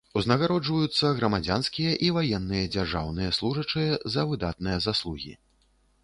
Узнагароджваюцца 0.19 1.09
грамадзянскія 1.17 1.91
і 2.07 2.07
ваенныя 2.15 2.69
дзяржаўныя 2.75 3.33
служачыя 3.39 3.99
за 4.15 4.25
выдатныя 4.31 4.77
заслугі. 4.87 5.35